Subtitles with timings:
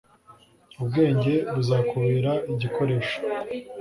[0.81, 3.15] ubwenge buzakubera igikoresho